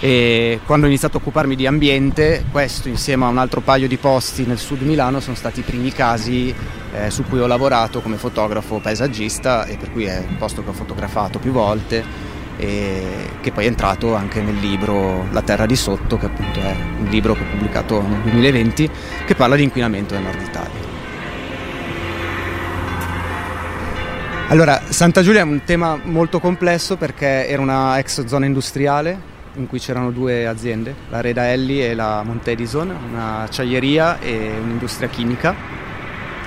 e 0.00 0.60
quando 0.66 0.86
ho 0.86 0.88
iniziato 0.88 1.16
a 1.16 1.20
occuparmi 1.20 1.54
di 1.54 1.66
ambiente, 1.68 2.44
questo 2.50 2.88
insieme 2.88 3.24
a 3.24 3.28
un 3.28 3.38
altro 3.38 3.60
paio 3.60 3.86
di 3.86 3.96
posti 3.96 4.44
nel 4.44 4.58
sud 4.58 4.82
Milano 4.82 5.20
sono 5.20 5.36
stati 5.36 5.60
i 5.60 5.62
primi 5.62 5.92
casi 5.92 6.52
eh, 6.92 7.10
su 7.10 7.24
cui 7.24 7.38
ho 7.38 7.46
lavorato 7.46 8.02
come 8.02 8.16
fotografo 8.16 8.80
paesaggista 8.80 9.64
e 9.66 9.76
per 9.76 9.92
cui 9.92 10.04
è 10.04 10.24
un 10.28 10.36
posto 10.36 10.64
che 10.64 10.70
ho 10.70 10.74
fotografato 10.74 11.38
più 11.38 11.52
volte 11.52 12.32
e 12.56 13.30
che 13.40 13.52
poi 13.52 13.64
è 13.64 13.68
entrato 13.68 14.14
anche 14.14 14.40
nel 14.40 14.56
libro 14.56 15.26
La 15.30 15.42
terra 15.42 15.66
di 15.66 15.76
sotto, 15.76 16.18
che 16.18 16.26
appunto 16.26 16.60
è 16.60 16.74
un 16.98 17.06
libro 17.06 17.34
che 17.34 17.42
ho 17.42 17.46
pubblicato 17.50 18.02
nel 18.02 18.20
2020 18.20 18.90
che 19.24 19.34
parla 19.34 19.56
di 19.56 19.62
inquinamento 19.62 20.14
nel 20.14 20.24
nord 20.24 20.40
Italia. 20.40 20.83
Allora, 24.54 24.82
Santa 24.88 25.20
Giulia 25.20 25.40
è 25.40 25.42
un 25.42 25.64
tema 25.64 25.98
molto 26.00 26.38
complesso 26.38 26.96
perché 26.96 27.48
era 27.48 27.60
una 27.60 27.98
ex 27.98 28.24
zona 28.24 28.46
industriale 28.46 29.18
in 29.54 29.66
cui 29.66 29.80
c'erano 29.80 30.12
due 30.12 30.46
aziende, 30.46 30.94
la 31.10 31.20
Reda 31.20 31.50
Elli 31.50 31.84
e 31.84 31.92
la 31.92 32.22
Montedison, 32.22 32.88
una 33.10 33.40
acciaieria 33.40 34.20
e 34.20 34.52
un'industria 34.62 35.08
chimica. 35.08 35.56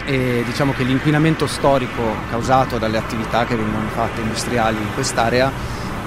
E 0.05 0.41
diciamo 0.45 0.71
che 0.71 0.83
l'inquinamento 0.83 1.47
storico 1.47 2.01
causato 2.29 2.77
dalle 2.77 2.97
attività 2.97 3.43
che 3.43 3.57
venivano 3.57 3.89
fatte 3.89 4.21
industriali 4.21 4.77
in 4.77 4.93
quest'area 4.93 5.51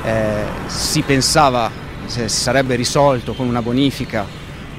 eh, 0.02 0.44
si 0.68 1.02
pensava 1.02 1.70
si 2.06 2.26
sarebbe 2.30 2.76
risolto 2.76 3.34
con 3.34 3.46
una 3.46 3.60
bonifica 3.60 4.24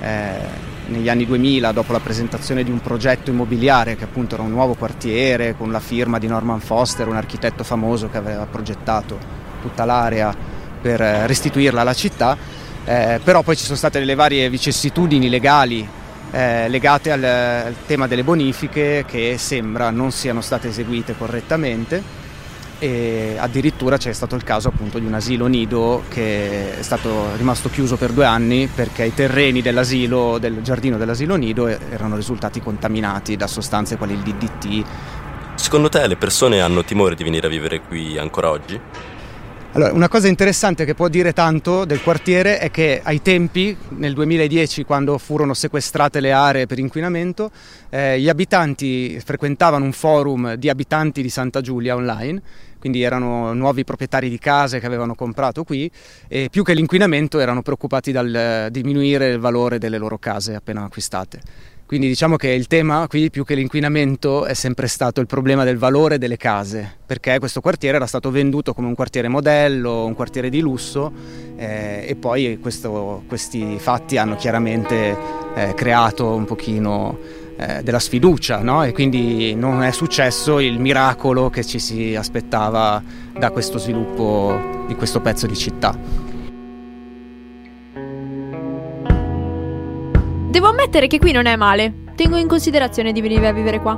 eh, 0.02 0.70
negli 0.88 1.10
anni 1.10 1.26
2000 1.26 1.72
dopo 1.72 1.92
la 1.94 2.00
presentazione 2.00 2.64
di 2.64 2.72
un 2.72 2.82
progetto 2.82 3.30
immobiliare 3.30 3.96
che 3.96 4.04
appunto 4.04 4.36
era 4.36 4.44
un 4.44 4.52
nuovo 4.52 4.74
quartiere 4.74 5.56
con 5.56 5.72
la 5.72 5.80
firma 5.80 6.20
di 6.20 6.28
Norman 6.28 6.60
Foster, 6.60 7.08
un 7.08 7.16
architetto 7.16 7.64
famoso 7.64 8.10
che 8.10 8.18
aveva 8.18 8.46
progettato 8.46 9.18
tutta 9.62 9.86
l'area 9.86 10.36
per 10.82 11.02
eh, 11.02 11.28
restituirla 11.28 11.82
alla 11.82 11.94
città, 11.94 12.36
eh, 12.84 13.20
però 13.24 13.44
poi 13.44 13.56
ci 13.56 13.64
sono 13.64 13.78
state 13.78 14.00
delle 14.00 14.16
varie 14.16 14.50
vicissitudini 14.50 15.30
legali 15.30 15.88
eh, 16.32 16.68
legate 16.70 17.12
al, 17.12 17.24
al 17.24 17.76
tema 17.86 18.08
delle 18.08 18.24
bonifiche 18.24 19.04
che 19.06 19.36
sembra 19.38 19.90
non 19.92 20.12
siano 20.12 20.42
state 20.42 20.70
eseguite 20.70 21.16
correttamente 21.18 22.21
e 22.82 23.36
addirittura 23.38 23.98
c'è 23.98 24.12
stato 24.12 24.36
il 24.36 24.44
caso 24.44 24.70
appunto 24.70 24.98
di 24.98 25.06
un 25.06 25.14
asilo 25.14 25.46
nido 25.46 26.02
che 26.10 26.80
è 26.80 26.82
stato 26.82 27.36
rimasto 27.36 27.70
chiuso 27.70 27.96
per 27.96 28.12
due 28.12 28.26
anni 28.26 28.68
perché 28.74 29.06
i 29.06 29.14
terreni 29.14 29.62
dell'asilo, 29.62 30.40
del 30.40 30.64
giardino 30.64 30.98
dell'asilo 30.98 31.36
nido 31.36 31.68
erano 31.68 32.16
risultati 32.16 32.60
contaminati 32.60 33.36
da 33.36 33.46
sostanze 33.46 33.98
quali 33.98 34.14
il 34.14 34.22
DDT. 34.22 34.86
Secondo 35.54 35.90
te 35.90 36.08
le 36.08 36.16
persone 36.16 36.60
hanno 36.60 36.84
timore 36.84 37.14
di 37.14 37.24
venire 37.24 37.46
a 37.46 37.52
vivere 37.52 37.82
qui 37.82 38.18
ancora 38.18 38.50
oggi? 38.50 38.82
Allora, 39.74 39.94
una 39.94 40.10
cosa 40.10 40.28
interessante 40.28 40.84
che 40.84 40.96
può 40.96 41.08
dire 41.08 41.32
tanto 41.32 41.86
del 41.86 42.02
quartiere 42.02 42.60
è 42.60 42.70
che 42.70 43.00
ai 43.02 43.22
tempi, 43.22 43.74
nel 43.92 44.14
2010, 44.14 44.84
quando 44.84 45.18
furono 45.18 45.54
sequestrate 45.54 46.20
le 46.20 46.34
aree 46.34 46.66
per 46.68 46.78
inquinamento, 46.78 47.50
eh, 47.90 48.20
gli 48.20 48.28
abitanti 48.28 49.18
frequentavano 49.24 49.86
un 49.86 49.94
forum 49.94 50.56
di 50.56 50.68
abitanti 50.68 51.22
di 51.22 51.30
Santa 51.30 51.62
Giulia 51.62 51.96
online, 51.96 52.42
quindi 52.80 53.02
erano 53.02 53.54
nuovi 53.54 53.86
proprietari 53.86 54.28
di 54.28 54.40
case 54.40 54.82
che 54.82 54.88
avevano 54.88 55.16
comprato 55.16 55.64
qui 55.64 55.90
e 56.28 56.50
più 56.52 56.64
che 56.64 56.74
l'inquinamento 56.74 57.40
erano 57.40 57.62
preoccupati 57.62 58.12
dal 58.12 58.36
eh, 58.36 58.68
diminuire 58.72 59.30
il 59.30 59.40
valore 59.40 59.78
delle 59.78 59.98
loro 59.98 60.18
case 60.18 60.54
appena 60.54 60.84
acquistate. 60.84 61.40
Quindi 61.92 62.08
diciamo 62.08 62.38
che 62.38 62.48
il 62.48 62.68
tema 62.68 63.06
qui 63.10 63.30
più 63.30 63.44
che 63.44 63.54
l'inquinamento 63.54 64.46
è 64.46 64.54
sempre 64.54 64.88
stato 64.88 65.20
il 65.20 65.28
problema 65.28 65.66
del 65.66 65.78
valore 65.78 66.18
delle 66.18 66.38
case, 66.38 66.90
perché 67.06 67.38
questo 67.38 67.60
quartiere 67.60 67.98
era 67.98 68.06
stato 68.06 68.32
venduto 68.32 68.74
come 68.74 68.88
un 68.88 68.96
quartiere 68.96 69.28
modello, 69.28 70.06
un 70.06 70.14
quartiere 70.14 70.48
di 70.48 70.62
lusso 70.62 71.12
eh, 71.58 72.06
e 72.08 72.16
poi 72.16 72.60
questo, 72.62 73.24
questi 73.28 73.78
fatti 73.78 74.16
hanno 74.16 74.38
chiaramente 74.38 75.18
eh, 75.54 75.74
creato 75.74 76.28
un 76.28 76.46
pochino 76.46 77.20
eh, 77.58 77.84
della 77.84 78.00
sfiducia 78.00 78.60
no? 78.60 78.86
e 78.86 78.94
quindi 78.94 79.54
non 79.54 79.84
è 79.84 79.92
successo 79.92 80.62
il 80.62 80.80
miracolo 80.80 81.50
che 81.50 81.66
ci 81.66 81.80
si 81.80 82.16
aspettava 82.16 83.04
da 83.38 83.52
questo 83.52 83.78
sviluppo 83.78 84.86
di 84.88 84.96
questo 84.96 85.20
pezzo 85.20 85.46
di 85.46 85.58
città. 85.58 86.31
Devo 90.52 90.68
ammettere 90.68 91.08
che 91.08 91.18
qui 91.18 91.32
non 91.32 91.46
è 91.46 91.56
male. 91.56 91.94
Tengo 92.14 92.36
in 92.36 92.50
considerazione 92.50 93.14
di 93.14 93.22
venire 93.22 93.48
a 93.48 93.54
vivere 93.54 93.80
qua. 93.80 93.98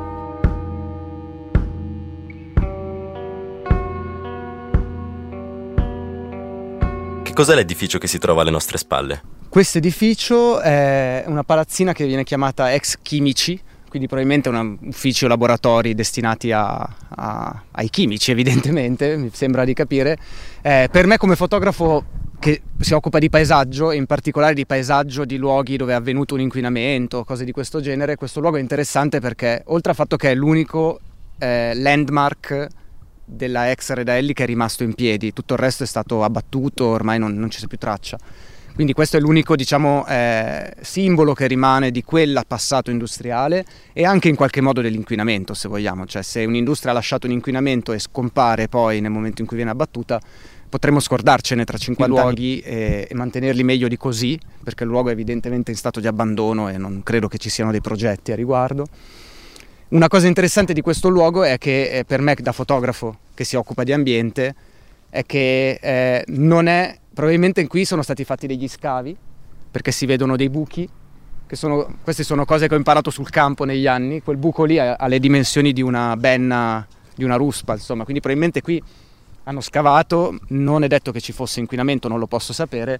Che 7.23 7.33
cos'è 7.33 7.55
l'edificio 7.55 7.97
che 7.97 8.05
si 8.05 8.19
trova 8.19 8.43
alle 8.43 8.51
nostre 8.51 8.77
spalle? 8.77 9.23
Questo 9.49 9.79
edificio 9.79 10.59
è 10.59 11.23
una 11.25 11.43
palazzina 11.43 11.91
che 11.91 12.05
viene 12.05 12.23
chiamata 12.23 12.71
ex 12.71 12.99
chimici, 13.01 13.59
quindi 13.89 14.07
probabilmente 14.07 14.49
un 14.49 14.77
ufficio 14.83 15.27
laboratori 15.27 15.95
destinati 15.95 16.51
a, 16.51 16.87
a- 17.15 17.63
ai 17.71 17.89
chimici 17.89 18.29
evidentemente, 18.29 19.17
mi 19.17 19.31
sembra 19.33 19.65
di 19.65 19.73
capire. 19.73 20.19
Eh, 20.61 20.87
per 20.91 21.07
me 21.07 21.17
come 21.17 21.35
fotografo 21.35 22.21
che 22.43 22.61
si 22.77 22.93
occupa 22.93 23.19
di 23.19 23.29
paesaggio 23.29 23.93
in 23.93 24.05
particolare 24.05 24.53
di 24.53 24.65
paesaggio 24.65 25.23
di 25.23 25.37
luoghi 25.37 25.77
dove 25.77 25.93
è 25.93 25.95
avvenuto 25.95 26.33
un 26.33 26.41
inquinamento, 26.41 27.23
cose 27.23 27.45
di 27.45 27.53
questo 27.53 27.79
genere, 27.79 28.17
questo 28.17 28.41
luogo 28.41 28.57
è 28.57 28.59
interessante 28.59 29.21
perché 29.21 29.61
oltre 29.67 29.91
al 29.91 29.95
fatto 29.95 30.17
che 30.17 30.31
è 30.31 30.35
l'unico 30.35 30.99
eh, 31.37 31.73
landmark 31.73 32.67
della 33.23 33.71
ex 33.71 33.93
Redelli 33.93 34.33
che 34.33 34.43
è 34.43 34.45
rimasto 34.45 34.83
in 34.83 34.93
piedi, 34.93 35.31
tutto 35.31 35.53
il 35.53 35.59
resto 35.61 35.83
è 35.83 35.87
stato 35.87 36.21
abbattuto, 36.21 36.87
ormai 36.87 37.17
non, 37.17 37.33
non 37.33 37.49
ci 37.49 37.59
sia 37.59 37.69
più 37.69 37.77
traccia. 37.77 38.19
Quindi 38.73 38.91
questo 38.91 39.15
è 39.15 39.21
l'unico 39.21 39.55
diciamo, 39.55 40.05
eh, 40.07 40.73
simbolo 40.81 41.33
che 41.33 41.47
rimane 41.47 41.91
di 41.91 42.03
quel 42.03 42.41
passato 42.45 42.91
industriale 42.91 43.63
e 43.93 44.03
anche 44.03 44.27
in 44.27 44.35
qualche 44.35 44.59
modo 44.59 44.81
dell'inquinamento, 44.81 45.53
se 45.53 45.69
vogliamo. 45.69 46.05
Cioè 46.05 46.23
se 46.23 46.43
un'industria 46.43 46.91
ha 46.91 46.95
lasciato 46.95 47.25
un 47.25 47.31
inquinamento 47.31 47.93
e 47.93 47.99
scompare 47.99 48.67
poi 48.67 48.99
nel 48.99 49.11
momento 49.11 49.41
in 49.41 49.47
cui 49.47 49.55
viene 49.55 49.71
abbattuta, 49.71 50.19
potremmo 50.73 50.99
scordarcene 50.99 51.65
tra 51.65 51.77
50 51.77 52.11
luoghi 52.11 52.59
e, 52.59 53.07
e 53.07 53.13
mantenerli 53.13 53.63
meglio 53.63 53.87
di 53.87 53.95
così, 53.95 54.39
perché 54.63 54.85
il 54.85 54.89
luogo 54.89 55.09
è 55.09 55.11
evidentemente 55.11 55.69
in 55.69 55.77
stato 55.77 55.99
di 55.99 56.07
abbandono 56.07 56.67
e 56.67 56.79
non 56.79 57.03
credo 57.03 57.27
che 57.27 57.37
ci 57.37 57.51
siano 57.51 57.69
dei 57.69 57.79
progetti 57.79 58.31
a 58.31 58.35
riguardo. 58.35 58.87
Una 59.89 60.07
cosa 60.07 60.25
interessante 60.25 60.73
di 60.73 60.81
questo 60.81 61.09
luogo 61.09 61.43
è 61.43 61.59
che 61.59 61.91
eh, 61.91 62.05
per 62.05 62.21
me 62.21 62.35
da 62.39 62.51
fotografo 62.51 63.19
che 63.35 63.43
si 63.43 63.55
occupa 63.55 63.83
di 63.83 63.93
ambiente 63.93 64.55
è 65.11 65.23
che 65.27 65.77
eh, 65.79 66.23
non 66.29 66.65
è, 66.65 66.97
probabilmente 67.13 67.67
qui 67.67 67.85
sono 67.85 68.01
stati 68.01 68.23
fatti 68.23 68.47
degli 68.47 68.67
scavi 68.67 69.15
perché 69.69 69.91
si 69.91 70.07
vedono 70.07 70.35
dei 70.35 70.49
buchi, 70.49 70.89
che 71.45 71.55
sono, 71.55 71.97
queste 72.01 72.23
sono 72.23 72.45
cose 72.45 72.67
che 72.67 72.73
ho 72.73 72.77
imparato 72.77 73.11
sul 73.11 73.29
campo 73.29 73.63
negli 73.63 73.85
anni, 73.85 74.23
quel 74.23 74.37
buco 74.37 74.63
lì 74.63 74.79
ha, 74.79 74.95
ha 74.95 75.05
le 75.05 75.19
dimensioni 75.19 75.71
di 75.71 75.83
una 75.83 76.17
benna, 76.17 76.87
di 77.13 77.23
una 77.23 77.35
ruspa, 77.35 77.73
insomma, 77.73 78.05
quindi 78.05 78.21
probabilmente 78.21 78.61
qui 78.61 78.81
hanno 79.43 79.61
scavato, 79.61 80.37
non 80.49 80.83
è 80.83 80.87
detto 80.87 81.11
che 81.11 81.21
ci 81.21 81.31
fosse 81.31 81.59
inquinamento, 81.59 82.07
non 82.07 82.19
lo 82.19 82.27
posso 82.27 82.53
sapere, 82.53 82.99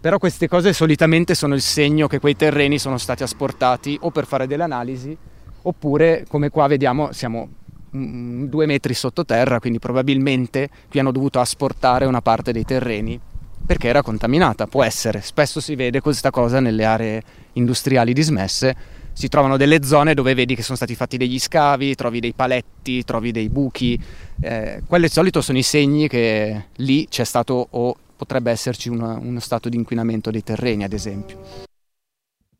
però 0.00 0.18
queste 0.18 0.48
cose 0.48 0.72
solitamente 0.72 1.34
sono 1.34 1.54
il 1.54 1.62
segno 1.62 2.06
che 2.06 2.20
quei 2.20 2.36
terreni 2.36 2.78
sono 2.78 2.98
stati 2.98 3.22
asportati 3.22 3.98
o 4.02 4.10
per 4.10 4.26
fare 4.26 4.46
delle 4.46 4.62
analisi 4.62 5.16
oppure 5.62 6.24
come 6.28 6.48
qua 6.48 6.66
vediamo 6.68 7.12
siamo 7.12 7.48
due 7.90 8.66
metri 8.66 8.94
sottoterra, 8.94 9.58
quindi 9.58 9.78
probabilmente 9.78 10.68
qui 10.88 11.00
hanno 11.00 11.12
dovuto 11.12 11.40
asportare 11.40 12.04
una 12.04 12.20
parte 12.20 12.52
dei 12.52 12.64
terreni 12.64 13.18
perché 13.64 13.88
era 13.88 14.02
contaminata, 14.02 14.66
può 14.66 14.84
essere, 14.84 15.20
spesso 15.22 15.60
si 15.60 15.74
vede 15.74 16.00
questa 16.00 16.30
cosa 16.30 16.60
nelle 16.60 16.84
aree 16.84 17.22
industriali 17.54 18.12
dismesse, 18.12 18.76
si 19.16 19.28
trovano 19.28 19.56
delle 19.56 19.82
zone 19.82 20.12
dove 20.12 20.34
vedi 20.34 20.54
che 20.54 20.62
sono 20.62 20.76
stati 20.76 20.94
fatti 20.94 21.16
degli 21.16 21.38
scavi, 21.38 21.94
trovi 21.94 22.20
dei 22.20 22.34
paletti, 22.34 23.02
trovi 23.02 23.32
dei 23.32 23.48
buchi, 23.48 23.98
eh, 24.42 24.82
quelli 24.86 25.06
di 25.06 25.12
solito 25.12 25.40
sono 25.40 25.56
i 25.56 25.62
segni 25.62 26.06
che 26.06 26.66
lì 26.76 27.08
c'è 27.08 27.24
stato 27.24 27.66
o 27.70 27.96
potrebbe 28.14 28.50
esserci 28.50 28.90
una- 28.90 29.16
uno 29.18 29.40
stato 29.40 29.70
di 29.70 29.76
inquinamento 29.78 30.30
dei 30.30 30.42
terreni 30.42 30.84
ad 30.84 30.92
esempio. 30.92 31.38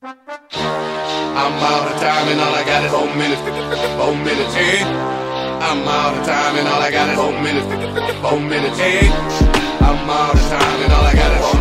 I'm 0.03 0.15
out 1.61 1.93
of 1.93 2.01
time 2.01 2.31
and 2.31 2.41
all 2.41 2.55
I 2.55 2.65
got 2.65 2.85
is 2.85 2.91
four 2.91 3.15
minutes. 3.15 3.43
Four 3.99 4.15
minutes, 4.15 4.55
eh? 4.57 4.81
I'm 5.61 5.87
out 5.87 6.17
of 6.17 6.25
time 6.25 6.59
and 6.59 6.67
all 6.69 6.81
I 6.81 6.91
got 6.91 7.09
is 7.09 7.15
four 7.17 7.39
minutes. 7.39 7.67
Four 8.23 8.41
minutes, 8.41 8.79
eh? 8.79 9.11
I'm 9.81 10.09
out 10.09 10.35
of 10.35 10.41
time 10.49 10.83
and 10.85 10.93
all 10.93 11.05
I 11.05 11.15
got 11.15 11.33
is 11.33 11.41
four 11.45 11.56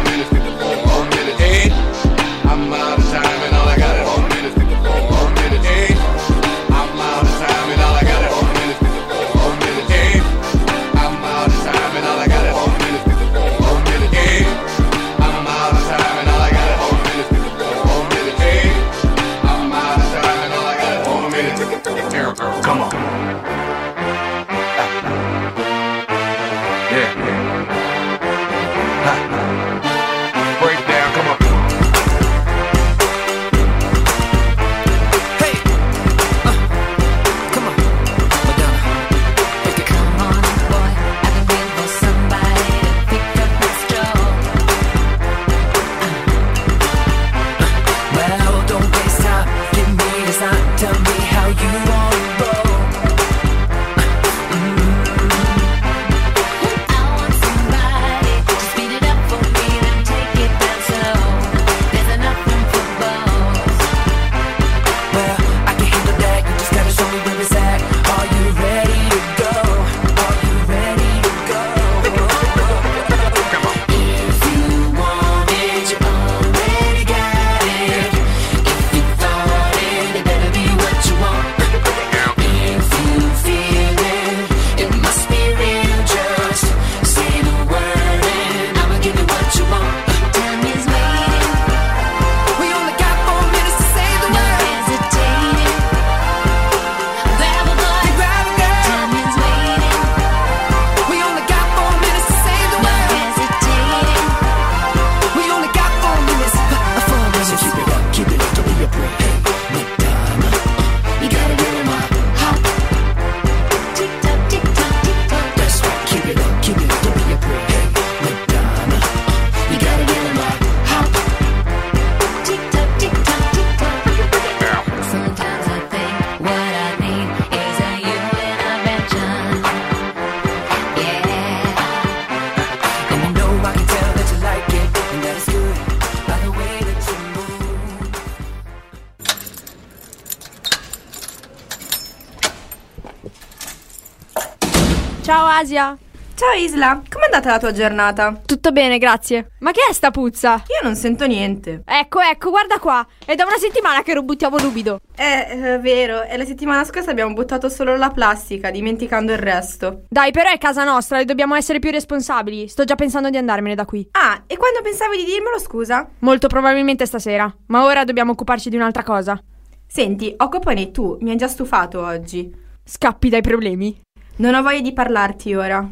Ciao 145.25 145.47
Asia. 145.47 145.97
Ciao 146.35 146.51
Isla, 146.51 147.01
com'è 147.09 147.23
andata 147.23 147.49
la 147.49 147.57
tua 147.57 147.71
giornata? 147.71 148.39
Tutto 148.45 148.71
bene, 148.71 148.99
grazie. 148.99 149.53
Ma 149.61 149.71
che 149.71 149.79
è 149.89 149.91
sta 149.91 150.11
puzza? 150.11 150.61
Io 150.67 150.87
non 150.87 150.95
sento 150.95 151.25
niente. 151.25 151.81
Ecco, 151.83 152.19
ecco, 152.19 152.51
guarda 152.51 152.77
qua. 152.77 153.03
È 153.25 153.33
da 153.33 153.43
una 153.43 153.57
settimana 153.57 154.03
che 154.03 154.13
lo 154.13 154.21
buttiamo 154.21 154.59
lubido. 154.59 154.99
Eh, 155.15 155.47
è 155.47 155.79
vero, 155.79 156.21
e 156.21 156.37
la 156.37 156.45
settimana 156.45 156.83
scorsa 156.83 157.09
abbiamo 157.09 157.33
buttato 157.33 157.69
solo 157.69 157.97
la 157.97 158.11
plastica, 158.11 158.69
dimenticando 158.69 159.31
il 159.31 159.39
resto. 159.39 160.03
Dai, 160.09 160.29
però 160.29 160.51
è 160.51 160.59
casa 160.59 160.83
nostra 160.83 161.19
e 161.19 161.25
dobbiamo 161.25 161.55
essere 161.55 161.79
più 161.79 161.89
responsabili. 161.89 162.67
Sto 162.67 162.83
già 162.83 162.93
pensando 162.93 163.31
di 163.31 163.37
andarmene 163.37 163.73
da 163.73 163.85
qui. 163.85 164.07
Ah, 164.11 164.43
e 164.45 164.57
quando 164.57 164.81
pensavi 164.83 165.17
di 165.17 165.25
dirmelo, 165.25 165.57
scusa? 165.57 166.07
Molto 166.19 166.45
probabilmente 166.45 167.07
stasera. 167.07 167.51
Ma 167.65 167.83
ora 167.83 168.03
dobbiamo 168.03 168.33
occuparci 168.33 168.69
di 168.69 168.75
un'altra 168.75 169.01
cosa. 169.01 169.41
Senti, 169.87 170.31
occupane 170.37 170.91
tu, 170.91 171.17
mi 171.21 171.31
hai 171.31 171.35
già 171.35 171.47
stufato 171.47 172.05
oggi. 172.05 172.53
Scappi 172.83 173.29
dai 173.29 173.41
problemi. 173.41 174.03
Non 174.37 174.53
ho 174.53 174.61
voglia 174.61 174.81
di 174.81 174.91
parlarti 174.91 175.53
ora. 175.53 175.87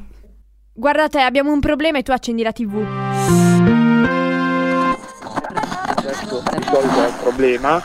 Guarda 0.73 1.07
te, 1.07 1.21
abbiamo 1.21 1.53
un 1.53 1.61
problema 1.61 1.99
e 1.99 2.03
tu 2.03 2.11
accendi 2.11 2.43
la 2.43 2.51
TV. 2.51 2.73
Solito 6.11 7.03
è 7.03 7.07
il 7.07 7.15
problema. 7.21 7.81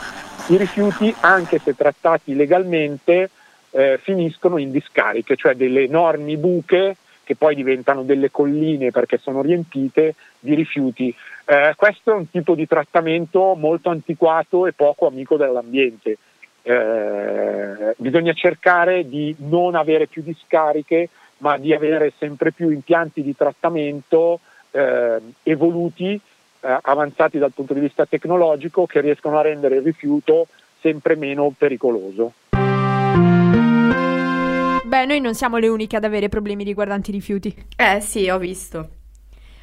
I 0.47 0.57
rifiuti, 0.57 1.15
anche 1.21 1.59
se 1.59 1.77
trattati 1.77 2.35
legalmente, 2.35 3.29
eh, 3.69 3.99
finiscono 4.03 4.57
in 4.57 4.71
discariche, 4.71 5.37
cioè 5.37 5.55
delle 5.55 5.83
enormi 5.83 6.35
buche 6.35 6.97
che 7.23 7.35
poi 7.37 7.55
diventano 7.55 8.03
delle 8.03 8.29
colline 8.29 8.91
perché 8.91 9.17
sono 9.17 9.41
riempite 9.41 10.15
di 10.39 10.55
rifiuti. 10.55 11.15
Eh, 11.45 11.73
questo 11.77 12.11
è 12.11 12.15
un 12.15 12.29
tipo 12.29 12.53
di 12.53 12.67
trattamento 12.67 13.55
molto 13.55 13.89
antiquato 13.89 14.67
e 14.67 14.73
poco 14.73 15.07
amico 15.07 15.37
dell'ambiente. 15.37 16.17
Eh, 16.61 17.95
bisogna 17.97 18.33
cercare 18.33 19.07
di 19.07 19.35
non 19.39 19.75
avere 19.75 20.07
più 20.07 20.21
discariche, 20.21 21.09
ma 21.37 21.57
di 21.57 21.73
avere 21.73 22.13
sempre 22.17 22.51
più 22.51 22.69
impianti 22.69 23.23
di 23.23 23.35
trattamento 23.35 24.39
eh, 24.71 25.19
evoluti, 25.43 26.19
eh, 26.61 26.77
avanzati 26.81 27.37
dal 27.37 27.53
punto 27.53 27.73
di 27.73 27.79
vista 27.79 28.05
tecnologico, 28.05 28.85
che 28.85 29.01
riescono 29.01 29.39
a 29.39 29.41
rendere 29.41 29.77
il 29.77 29.83
rifiuto 29.83 30.47
sempre 30.81 31.15
meno 31.15 31.53
pericoloso. 31.57 32.33
Beh, 34.83 35.05
noi 35.05 35.19
non 35.21 35.35
siamo 35.35 35.57
le 35.57 35.67
uniche 35.67 35.97
ad 35.97 36.03
avere 36.03 36.29
problemi 36.29 36.63
riguardanti 36.63 37.11
i 37.11 37.13
rifiuti. 37.13 37.55
Eh 37.77 37.99
sì, 38.01 38.27
ho 38.29 38.37
visto. 38.37 38.98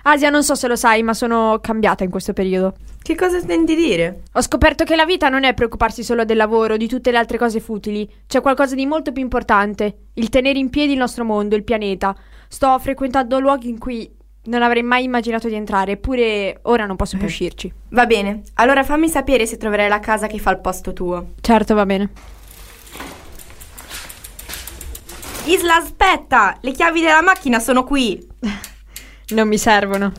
Asia, 0.09 0.31
non 0.31 0.45
so 0.45 0.55
se 0.55 0.69
lo 0.69 0.77
sai, 0.77 1.03
ma 1.03 1.15
sono 1.15 1.59
cambiata 1.61 2.05
in 2.05 2.11
questo 2.11 2.33
periodo. 2.33 2.75
Che 3.03 3.17
cosa 3.17 3.39
intendi 3.39 3.75
dire? 3.75 4.23
Ho 4.35 4.41
scoperto 4.41 4.85
che 4.85 4.95
la 4.95 5.05
vita 5.05 5.29
non 5.29 5.43
è 5.43 5.53
preoccuparsi 5.53 6.05
solo 6.05 6.25
del 6.25 6.37
lavoro, 6.37 6.77
di 6.77 6.87
tutte 6.87 7.11
le 7.11 7.19
altre 7.19 7.39
cose 7.39 7.59
futili. 7.59 8.09
C'è 8.25 8.41
qualcosa 8.41 8.77
di 8.77 8.87
molto 8.87 9.11
più 9.11 9.21
importante: 9.21 10.11
il 10.15 10.29
tenere 10.29 10.61
in 10.61 10.71
piedi 10.71 10.93
il 10.93 10.99
nostro 10.99 11.25
mondo, 11.25 11.57
il 11.57 11.65
pianeta. 11.65 12.15
Sto 12.47 12.79
frequentando 12.79 13.41
luoghi 13.41 13.69
in 13.69 13.79
cui 13.79 14.09
non 14.45 14.63
avrei 14.63 14.85
mai 14.85 15.03
immaginato 15.03 15.49
di 15.49 15.55
entrare, 15.55 15.93
eppure 15.93 16.61
ora 16.63 16.87
non 16.87 16.95
posso 16.95 17.17
più 17.17 17.27
uscirci. 17.27 17.73
Va 17.89 18.07
bene, 18.07 18.43
allora 18.55 18.85
fammi 18.85 19.09
sapere 19.09 19.45
se 19.45 19.57
troverai 19.57 19.89
la 19.89 19.99
casa 19.99 20.29
che 20.29 20.39
fa 20.39 20.51
al 20.51 20.61
posto 20.61 20.93
tuo. 20.93 21.33
Certo, 21.41 21.75
va 21.75 21.85
bene. 21.85 22.11
Isla, 25.47 25.75
aspetta! 25.77 26.59
Le 26.61 26.71
chiavi 26.71 27.01
della 27.01 27.23
macchina 27.23 27.59
sono 27.59 27.83
qui. 27.83 28.25
Non 29.29 29.49
mi 29.49 29.59
servono. 29.59 30.13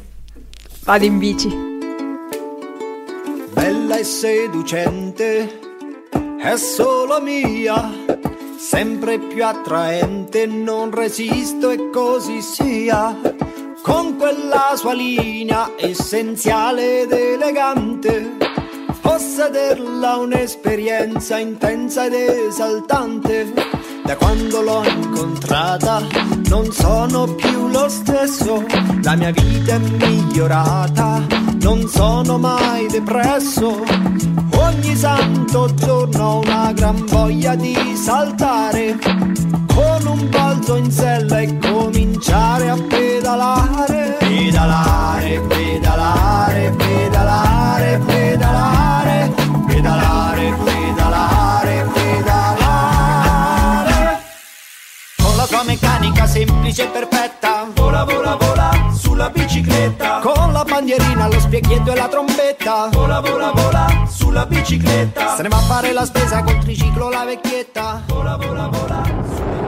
Vado 0.83 1.05
in 1.05 1.17
bici. 1.17 1.67
bella 3.57 3.97
e 3.97 4.03
seducente, 4.03 5.59
è 6.39 6.55
solo 6.57 7.19
mia, 7.21 7.91
sempre 8.57 9.17
più 9.17 9.43
attraente, 9.43 10.45
non 10.45 10.91
resisto 10.91 11.71
e 11.71 11.89
così 11.89 12.41
sia, 12.41 13.17
con 13.81 14.17
quella 14.17 14.73
sua 14.75 14.93
linea 14.93 15.71
essenziale 15.77 17.01
ed 17.01 17.11
elegante, 17.11 18.37
possederla 19.01 20.17
un'esperienza 20.17 21.39
intensa 21.39 22.05
ed 22.05 22.13
esaltante. 22.13 23.53
Da 24.07 24.15
quando 24.15 24.61
l'ho 24.61 24.83
incontrata 24.85 26.01
non 26.47 26.71
sono 26.71 27.25
più 27.35 27.67
lo 27.67 27.89
stesso, 27.89 28.63
la 29.03 29.15
mia 29.17 29.31
vita 29.31 29.73
è 29.73 29.79
migliorata, 29.79 31.27
non 31.59 31.85
sono 31.89 32.37
mai 32.37 32.87
depresso. 32.87 33.83
Ogni 34.53 34.95
santo 34.95 35.73
giorno 35.73 36.23
ho 36.23 36.39
una 36.39 36.71
gran 36.71 37.03
voglia 37.05 37.55
di 37.55 37.75
saltare, 38.01 38.97
con 39.67 40.05
un 40.05 40.29
balzo 40.29 40.77
in 40.77 40.89
sella 40.89 41.39
e 41.39 41.57
cominciare 41.57 41.76
bandierina, 60.77 61.27
lo 61.27 61.39
specchietto 61.39 61.91
e 61.91 61.95
la 61.95 62.07
trombetta 62.07 62.89
Vola, 62.91 63.19
vola, 63.19 63.51
vola 63.51 64.05
sulla 64.07 64.45
bicicletta 64.45 65.35
Se 65.35 65.41
ne 65.41 65.47
va 65.47 65.57
a 65.57 65.61
fare 65.61 65.91
la 65.91 66.05
spesa 66.05 66.43
col 66.43 66.59
triciclo 66.59 67.09
la 67.09 67.25
vecchietta 67.25 68.03
Vola, 68.05 68.37
vola, 68.37 68.67
vola 68.67 69.01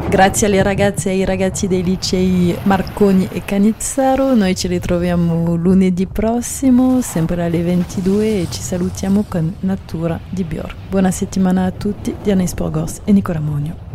Grazie 0.07 0.45
alle 0.45 0.61
ragazze 0.61 1.09
e 1.09 1.13
ai 1.13 1.25
ragazzi 1.25 1.67
dei 1.67 1.83
licei 1.83 2.55
Marconi 2.63 3.27
e 3.31 3.43
Canizzaro, 3.45 4.33
noi 4.33 4.55
ci 4.55 4.67
ritroviamo 4.67 5.53
lunedì 5.53 6.07
prossimo, 6.07 6.99
sempre 7.01 7.43
alle 7.43 7.61
22 7.61 8.41
e 8.41 8.47
ci 8.49 8.61
salutiamo 8.61 9.25
con 9.27 9.53
Natura 9.59 10.19
di 10.27 10.43
Bjork. 10.43 10.75
Buona 10.89 11.11
settimana 11.11 11.65
a 11.65 11.71
tutti, 11.71 12.15
Diana 12.23 12.45
Sporgos 12.47 13.01
e 13.03 13.11
Nicola 13.11 13.39
Monio. 13.39 13.88